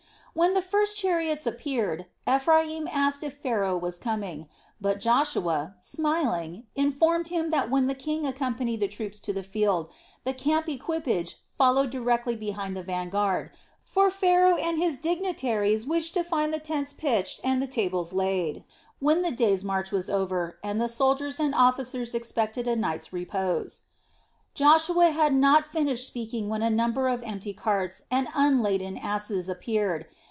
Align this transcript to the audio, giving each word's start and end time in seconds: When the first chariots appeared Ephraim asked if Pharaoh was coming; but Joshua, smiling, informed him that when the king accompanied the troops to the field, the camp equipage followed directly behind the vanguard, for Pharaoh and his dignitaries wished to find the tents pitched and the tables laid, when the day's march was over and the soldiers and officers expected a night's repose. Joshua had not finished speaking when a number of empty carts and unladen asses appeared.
When 0.33 0.53
the 0.53 0.61
first 0.61 0.95
chariots 0.95 1.45
appeared 1.45 2.05
Ephraim 2.25 2.87
asked 2.89 3.21
if 3.21 3.35
Pharaoh 3.35 3.75
was 3.77 3.99
coming; 3.99 4.47
but 4.79 4.97
Joshua, 5.01 5.75
smiling, 5.81 6.63
informed 6.73 7.27
him 7.27 7.49
that 7.49 7.69
when 7.69 7.87
the 7.87 7.95
king 7.95 8.25
accompanied 8.25 8.79
the 8.79 8.87
troops 8.87 9.19
to 9.19 9.33
the 9.33 9.43
field, 9.43 9.89
the 10.23 10.33
camp 10.33 10.69
equipage 10.69 11.35
followed 11.49 11.89
directly 11.89 12.37
behind 12.37 12.77
the 12.77 12.81
vanguard, 12.81 13.51
for 13.83 14.09
Pharaoh 14.09 14.55
and 14.55 14.77
his 14.77 14.97
dignitaries 14.97 15.85
wished 15.85 16.13
to 16.13 16.23
find 16.23 16.53
the 16.53 16.59
tents 16.61 16.93
pitched 16.93 17.41
and 17.43 17.61
the 17.61 17.67
tables 17.67 18.13
laid, 18.13 18.63
when 18.99 19.23
the 19.23 19.31
day's 19.31 19.65
march 19.65 19.91
was 19.91 20.09
over 20.09 20.59
and 20.63 20.79
the 20.79 20.87
soldiers 20.87 21.41
and 21.41 21.53
officers 21.53 22.15
expected 22.15 22.69
a 22.69 22.77
night's 22.77 23.11
repose. 23.11 23.83
Joshua 24.53 25.11
had 25.11 25.33
not 25.33 25.65
finished 25.65 26.07
speaking 26.07 26.47
when 26.47 26.61
a 26.61 26.69
number 26.69 27.09
of 27.09 27.21
empty 27.23 27.53
carts 27.53 28.03
and 28.09 28.29
unladen 28.33 28.97
asses 28.97 29.49
appeared. 29.49 30.05